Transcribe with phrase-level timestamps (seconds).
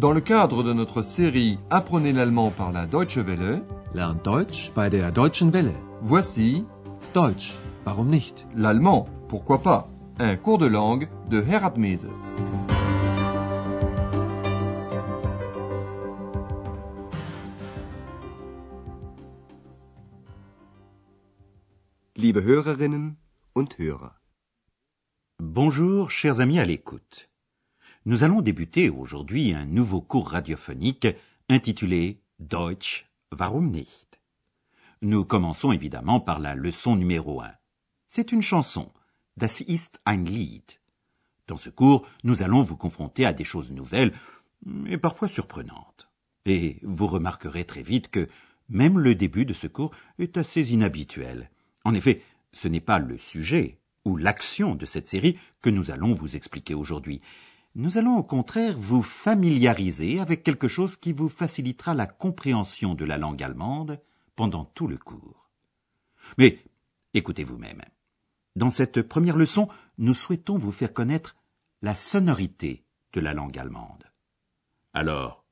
[0.00, 3.62] Dans le cadre de notre série Apprenez l'allemand par la Deutsche Welle,
[3.92, 5.74] Lernt Deutsch bei der Deutschen Welle.
[6.00, 6.64] voici
[7.12, 8.46] Deutsch, warum nicht?
[8.56, 12.08] l'allemand, pourquoi pas, un cours de langue de Herat Mese.
[22.16, 23.16] Liebe Hörerinnen
[23.54, 24.14] und Hörer.
[25.42, 27.29] Bonjour, chers amis à l'écoute.
[28.06, 31.06] Nous allons débuter aujourd'hui un nouveau cours radiophonique
[31.50, 33.06] intitulé Deutsch,
[33.38, 34.18] warum nicht?
[35.02, 37.52] Nous commençons évidemment par la leçon numéro un.
[38.08, 38.90] C'est une chanson.
[39.36, 40.80] Das ist ein Lied.
[41.46, 44.12] Dans ce cours, nous allons vous confronter à des choses nouvelles
[44.86, 46.08] et parfois surprenantes.
[46.46, 48.28] Et vous remarquerez très vite que
[48.70, 51.50] même le début de ce cours est assez inhabituel.
[51.84, 52.22] En effet,
[52.54, 56.72] ce n'est pas le sujet ou l'action de cette série que nous allons vous expliquer
[56.72, 57.20] aujourd'hui.
[57.76, 63.04] Nous allons au contraire vous familiariser avec quelque chose qui vous facilitera la compréhension de
[63.04, 64.00] la langue allemande
[64.34, 65.50] pendant tout le cours.
[66.36, 66.58] Mais
[67.14, 67.82] écoutez vous-même.
[68.56, 69.68] Dans cette première leçon,
[69.98, 71.36] nous souhaitons vous faire connaître
[71.80, 74.04] la sonorité de la langue allemande.
[74.92, 75.44] Alors,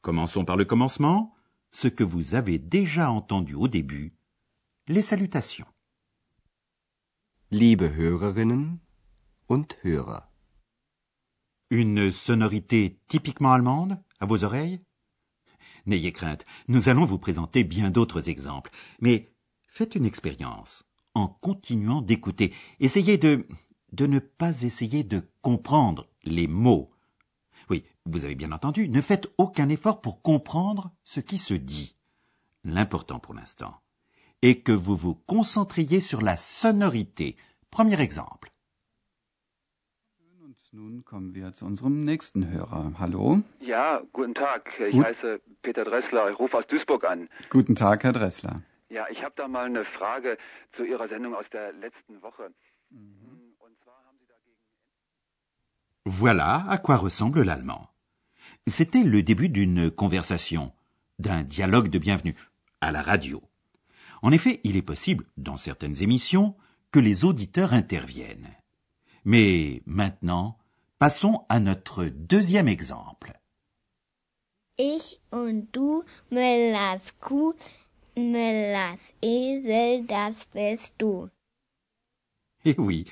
[0.00, 1.34] commençons par le commencement,
[1.70, 4.14] ce que vous avez déjà entendu au début,
[4.86, 5.66] les salutations.
[7.50, 8.78] Liebe Hörerinnen
[9.48, 10.27] und Hörer.
[11.70, 14.80] Une sonorité typiquement allemande à vos oreilles?
[15.84, 18.70] N'ayez crainte, nous allons vous présenter bien d'autres exemples.
[19.00, 19.32] Mais
[19.68, 22.54] faites une expérience en continuant d'écouter.
[22.80, 23.46] Essayez de
[23.92, 26.90] de ne pas essayer de comprendre les mots.
[27.70, 31.96] Oui, vous avez bien entendu, ne faites aucun effort pour comprendre ce qui se dit.
[32.64, 33.80] L'important pour l'instant
[34.42, 37.36] est que vous vous concentriez sur la sonorité.
[37.70, 38.52] Premier exemple.
[40.48, 42.94] Und nun kommen wir zu unserem nächsten Hörer.
[42.98, 43.42] Hallo?
[43.60, 44.80] Ja, guten Tag.
[44.80, 45.04] Ich Gut.
[45.04, 46.30] heiße Peter Dressler.
[46.30, 47.28] Ich rufe aus Duisburg an.
[47.50, 48.56] Guten Tag, Herr Dressler.
[48.88, 50.38] Ja, ich habe da mal eine Frage
[50.74, 52.44] zu Ihrer Sendung aus der letzten Woche.
[53.58, 54.56] Und zwar haben Sie dagegen.
[56.06, 57.88] Voilà à quoi ressemble l'allemand.
[58.66, 60.72] C'était le début d'une conversation,
[61.18, 62.36] d'un dialogue de bienvenue,
[62.80, 63.42] à la radio.
[64.22, 66.56] En effet, il est possible, dans certaines émissions,
[66.90, 68.48] que les auditeurs interviennent.
[69.30, 70.56] Mais maintenant,
[70.98, 73.38] passons à notre deuxième exemple.
[74.78, 77.52] Ich und du, Müllers Kuh,
[78.16, 81.28] Müllers Esel, das bist du.
[82.64, 83.04] Et oui,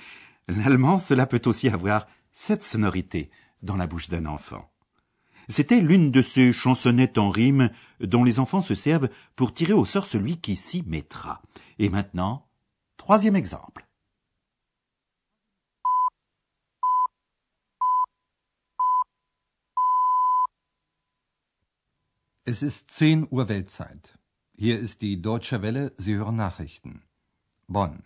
[0.49, 4.71] l'allemand, cela peut aussi avoir cette sonorité dans la bouche d'un enfant.
[5.51, 7.69] C'était l'une de ces chansonnettes en rime
[8.01, 11.43] dont les enfants se servent pour tirer au sort celui qui s'y mettra.
[11.79, 12.49] Et maintenant,
[12.97, 13.86] troisième exemple.
[22.49, 24.17] Es ist 10 Uhr Weltzeit.
[24.55, 27.03] Hier ist die Deutsche Welle, Sie hören Nachrichten.
[27.67, 28.05] Bonn.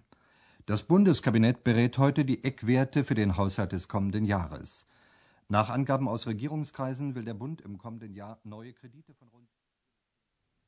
[0.65, 4.87] Das Bundeskabinett berät heute die Eckwerte für den Haushalt des kommenden Jahres.
[5.51, 9.51] Nach Angaben aus Regierungskreisen will der Bund im kommenden Jahr neue Kredite von rund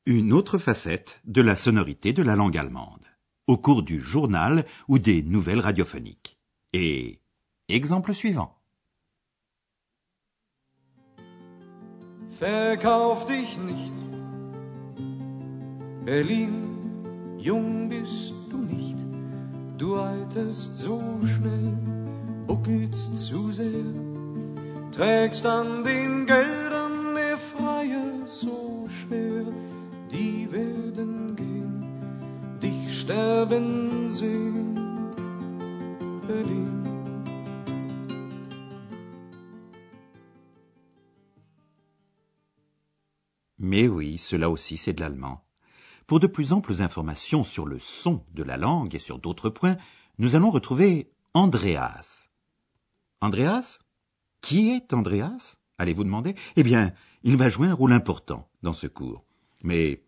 [0.05, 3.07] Une autre facette de la sonorité de la langue allemande,
[3.47, 6.37] au cours du journal ou des nouvelles radiophoniques.
[6.73, 7.21] Et
[7.67, 8.55] exemple suivant.
[12.43, 13.93] Verkauf dich nicht.
[16.03, 18.97] Berlin, jung bist du nicht.
[19.77, 21.77] Du alterst so schnell,
[22.45, 23.85] buckelst zu sehr.
[24.91, 29.45] Trägst an den Geldern der Freie so schwer.
[30.11, 31.85] Die werden gehen,
[32.61, 34.62] dich sterben sehen.
[43.63, 45.47] Mais oui, cela aussi c'est de l'allemand.
[46.05, 49.77] Pour de plus amples informations sur le son de la langue et sur d'autres points,
[50.17, 52.27] nous allons retrouver Andreas.
[53.21, 53.79] Andreas?
[54.41, 55.55] Qui est Andreas?
[55.77, 56.35] Allez-vous demander?
[56.57, 56.93] Eh bien,
[57.23, 59.23] il va jouer un rôle important dans ce cours.
[59.61, 60.03] Mais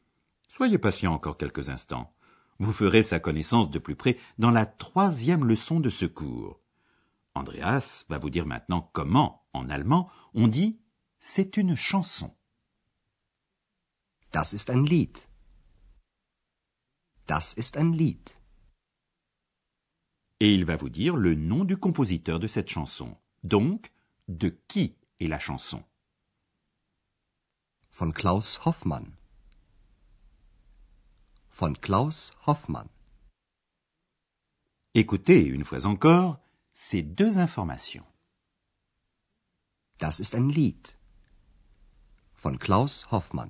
[0.50, 2.13] soyez patient encore quelques instants.
[2.60, 6.60] Vous ferez sa connaissance de plus près dans la troisième leçon de ce cours.
[7.36, 10.78] Andreas va vous dire maintenant comment, en allemand, on dit
[11.22, 12.36] c'est une chanson.
[14.36, 15.30] Das ist ein Lied.
[17.26, 18.38] Das ist ein Lied.
[20.42, 23.16] Et il va vous dire le nom du compositeur de cette chanson.
[23.44, 23.94] Donc,
[24.28, 25.82] de qui est la chanson?
[27.92, 29.16] Von Klaus Hoffmann.
[31.50, 32.90] Von Klaus Hoffmann.
[34.94, 36.40] Écoutez une fois encore
[36.74, 38.06] ces deux informations.
[40.00, 40.98] Das ist ein Lied.
[42.34, 43.50] von Klaus Hoffmann.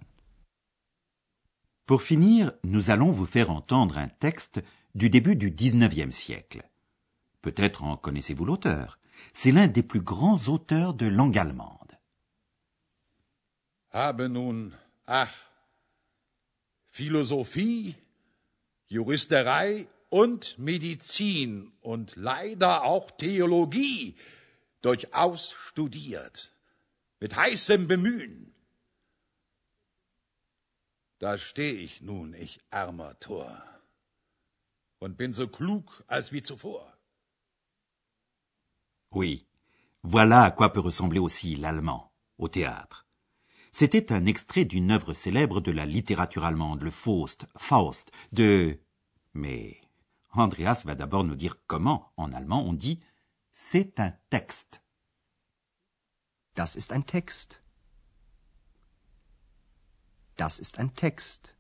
[1.86, 4.62] Pour finir, nous allons vous faire entendre un texte
[4.96, 6.64] du début du XIXe siècle.
[7.42, 8.98] Peut-être en connaissez-vous l'auteur.
[9.34, 12.00] C'est l'un des plus grands auteurs de langue allemande.
[13.92, 14.72] Habe nun,
[15.06, 15.34] ach,
[16.88, 17.96] Philosophie,
[18.90, 24.16] Juristerei und Medizin und leider auch Theologie
[24.82, 26.52] durchaus studiert,
[27.20, 28.55] mit heißem Bemühen.
[31.26, 33.50] Da steh ich nun, ich armer Tor,
[35.00, 36.86] und bin so klug als wie zuvor.
[39.10, 39.48] Oui,
[40.04, 43.08] voilà à quoi peut ressembler aussi l'allemand, au théâtre.
[43.74, 48.80] C'était un extrait d'une œuvre célèbre de la littérature allemande, le Faust, Faust, de...
[49.34, 49.82] Mais
[50.30, 53.00] Andreas va d'abord nous dire comment, en allemand, on dit
[53.52, 54.80] c'est un texte.
[56.54, 57.65] Das ist ein Text.
[60.38, 61.56] Das ist ein Text.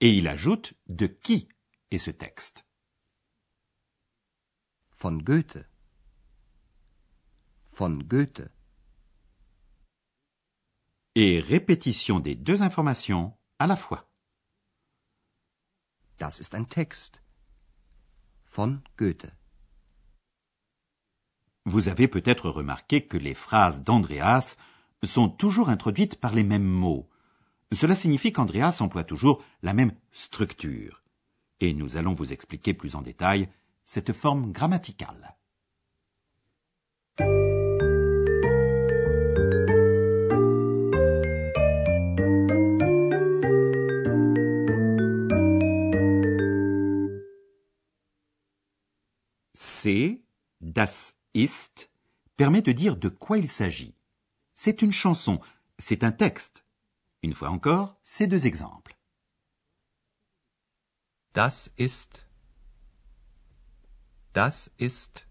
[0.00, 1.48] Et il ajoute de qui
[1.90, 2.64] est ce texte.
[4.90, 5.64] Von Goethe.
[7.66, 8.50] Von Goethe.
[11.14, 14.08] Et répétition des deux informations à la fois.
[16.18, 17.22] Das ist ein Text.
[18.44, 19.30] Von Goethe.
[21.64, 24.56] Vous avez peut-être remarqué que les phrases d'Andreas
[25.04, 27.08] sont toujours introduites par les mêmes mots.
[27.72, 31.02] Cela signifie qu'Andreas emploie toujours la même structure.
[31.60, 33.48] Et nous allons vous expliquer plus en détail
[33.84, 35.36] cette forme grammaticale.
[49.54, 50.20] C'est,
[50.60, 51.90] das ist,
[52.36, 53.96] permet de dire de quoi il s'agit.
[54.54, 55.40] C'est une chanson,
[55.78, 56.64] c'est un texte.
[57.22, 58.96] Une fois encore, ces deux exemples.
[61.34, 62.26] Das ist.
[64.34, 65.26] Das ist.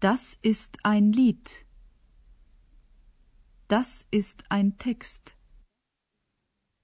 [0.00, 1.66] Das ist ein Lied.
[3.68, 5.36] Das ist ein Text.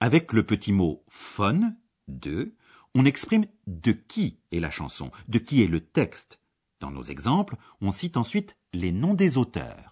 [0.01, 1.77] Avec le petit mot von,
[2.09, 2.55] de,
[2.95, 6.41] on exprime de qui est la chanson, de qui est le texte.
[6.81, 9.90] Dans nos exemples, on cite ensuite les noms des auteurs.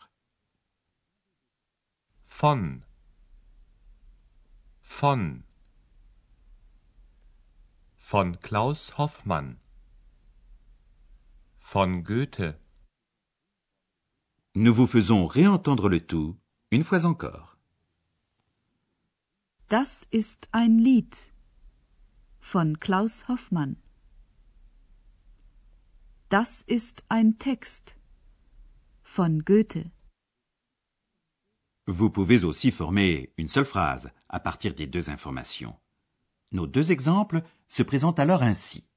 [2.40, 2.84] Von.
[4.80, 5.42] Von.
[7.96, 9.58] Von Klaus Hoffmann.
[11.58, 12.54] Von Goethe.
[14.54, 16.36] Nous vous faisons réentendre le tout
[16.70, 17.56] une fois encore.
[19.68, 21.32] Das ist ein Lied
[22.38, 23.78] von Klaus Hoffmann.
[26.28, 27.96] Das ist ein Text
[29.02, 29.90] von Goethe.
[31.90, 35.74] Vous pouvez aussi former une seule phrase à partir des deux informations.
[36.52, 38.90] Nos deux exemples se présentent alors ainsi.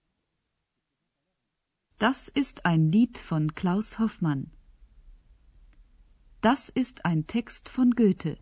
[2.00, 4.52] Das ist ein Lied von Klaus Hoffmann.
[6.42, 8.38] Das ist ein Text von Goethe.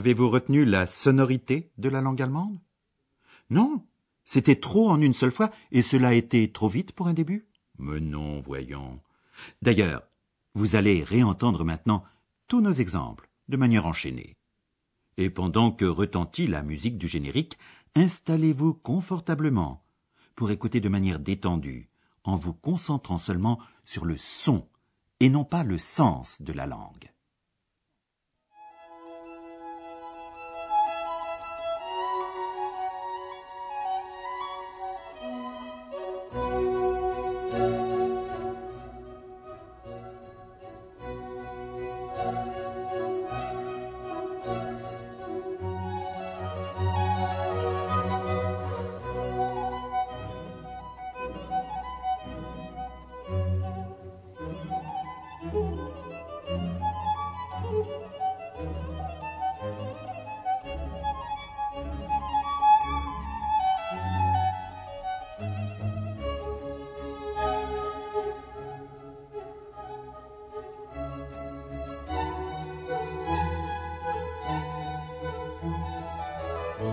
[0.00, 2.58] Avez-vous retenu la sonorité de la langue allemande?
[3.50, 3.84] Non,
[4.24, 7.46] c'était trop en une seule fois et cela été trop vite pour un début
[7.78, 8.98] Mais non, voyons.
[9.60, 10.02] D'ailleurs,
[10.54, 12.02] vous allez réentendre maintenant
[12.48, 14.38] tous nos exemples de manière enchaînée.
[15.18, 17.58] Et pendant que retentit la musique du générique,
[17.94, 19.84] installez-vous confortablement
[20.34, 21.90] pour écouter de manière détendue,
[22.24, 24.66] en vous concentrant seulement sur le son
[25.20, 27.09] et non pas le sens de la langue.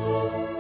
[0.08, 0.57] Lord.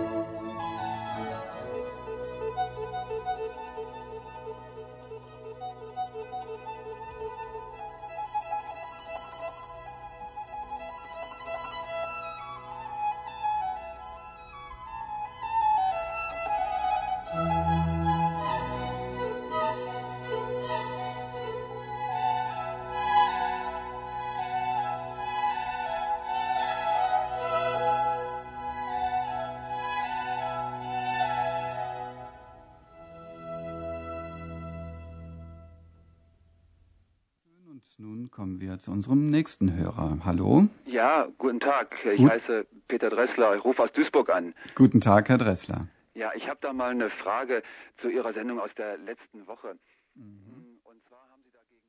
[38.79, 40.19] Zu unserem nächsten Hörer.
[40.25, 40.67] Hallo?
[40.86, 42.03] Ja, guten Tag.
[42.05, 42.29] Ich Gut.
[42.29, 43.55] heiße Peter Dressler.
[43.55, 44.53] Ich rufe aus Duisburg an.
[44.75, 45.81] Guten Tag, Herr Dressler.
[46.13, 47.62] Ja, ich habe da mal eine Frage
[48.01, 49.77] zu Ihrer Sendung aus der letzten Woche.
[50.15, 51.84] Und zwar haben Sie dagegen.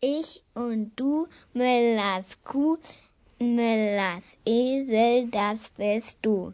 [0.00, 2.76] Ich und du, Müllers Kuh,
[3.40, 6.52] Müllers Esel, das bist du.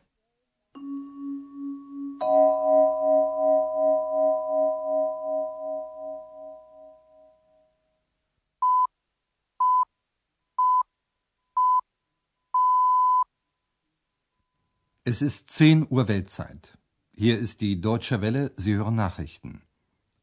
[15.06, 16.78] Es ist 10 Uhr Weltzeit.
[17.12, 19.60] Hier ist die Deutsche Welle, Sie hören Nachrichten.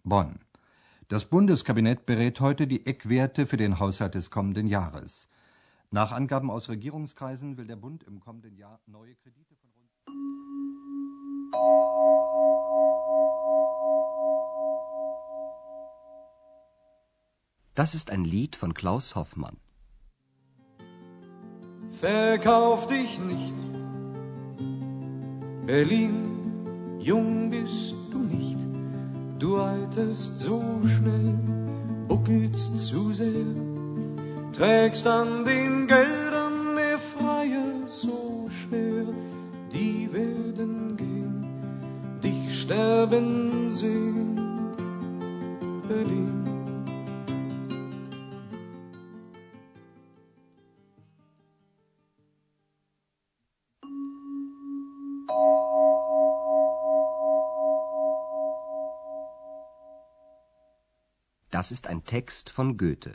[0.03, 0.39] Bonn.
[1.07, 5.29] Das Bundeskabinett berät heute die Eckwerte für den Haushalt des kommenden Jahres.
[5.91, 9.91] Nach Angaben aus Regierungskreisen will der Bund im kommenden Jahr neue Kredite von rund
[17.75, 19.57] Das ist ein Lied von Klaus Hoffmann.
[21.91, 23.80] Verkauf dich nicht.
[25.65, 28.57] Berlin, jung bist du nicht.
[29.37, 31.37] Du alterst so schnell,
[32.07, 33.45] buckelst zu sehr,
[34.53, 39.05] trägst an den Geldern der Freier so schwer.
[39.71, 41.45] Die werden gehen,
[42.23, 44.39] dich sterben sehen.
[45.87, 46.30] Berlin.
[61.51, 63.13] Das ist ein Text von Goethe.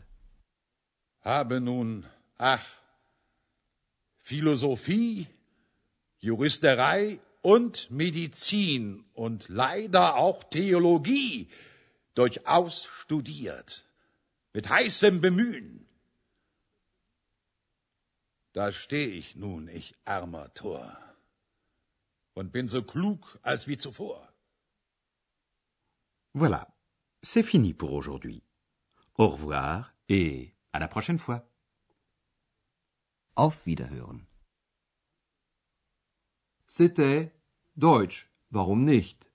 [1.22, 2.64] Habe nun, ach,
[4.18, 5.26] Philosophie,
[6.18, 11.48] Juristerei und Medizin und leider auch Theologie
[12.14, 13.88] durchaus studiert,
[14.52, 15.88] mit heißem Bemühen.
[18.52, 20.98] Da steh ich nun, ich armer Tor,
[22.34, 24.32] und bin so klug als wie zuvor.
[26.34, 26.66] Voilà,
[27.26, 28.44] c'est fini pour aujourd'hui.
[29.16, 31.50] Au revoir et à la prochaine fois.
[33.34, 34.20] Auf Wiederhören.
[36.68, 37.32] C'était
[37.76, 39.32] Deutsch, warum nicht?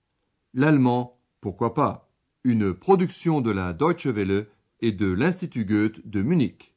[0.54, 2.10] L'allemand, pourquoi pas?
[2.44, 4.48] Une production de la Deutsche Welle
[4.80, 6.71] et de l'Institut Goethe de Munich.